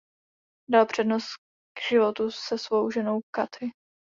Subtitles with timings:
[0.69, 1.25] Dal přednost
[1.89, 3.71] životu se svou ženou Kathy.